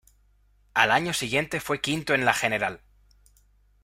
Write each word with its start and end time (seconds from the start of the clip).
Al 0.73 0.89
año 0.89 1.13
siguiente 1.13 1.59
fue 1.59 1.79
quinto 1.79 2.15
en 2.15 2.25
la 2.25 2.33
general. 2.33 2.81